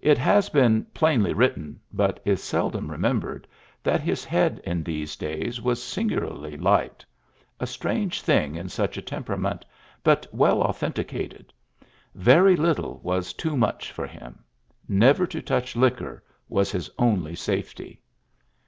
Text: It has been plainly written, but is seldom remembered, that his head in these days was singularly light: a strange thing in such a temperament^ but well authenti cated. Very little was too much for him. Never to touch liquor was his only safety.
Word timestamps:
It 0.00 0.18
has 0.18 0.50
been 0.50 0.84
plainly 0.94 1.32
written, 1.32 1.80
but 1.92 2.20
is 2.24 2.40
seldom 2.40 2.92
remembered, 2.92 3.48
that 3.82 4.00
his 4.00 4.24
head 4.24 4.60
in 4.62 4.84
these 4.84 5.16
days 5.16 5.60
was 5.60 5.82
singularly 5.82 6.56
light: 6.56 7.04
a 7.58 7.66
strange 7.66 8.20
thing 8.22 8.54
in 8.54 8.68
such 8.68 8.96
a 8.96 9.02
temperament^ 9.02 9.62
but 10.04 10.28
well 10.30 10.62
authenti 10.62 11.02
cated. 11.04 11.46
Very 12.14 12.54
little 12.54 13.00
was 13.02 13.32
too 13.32 13.56
much 13.56 13.90
for 13.90 14.06
him. 14.06 14.44
Never 14.88 15.26
to 15.26 15.42
touch 15.42 15.74
liquor 15.74 16.22
was 16.48 16.70
his 16.70 16.88
only 16.96 17.34
safety. 17.34 18.00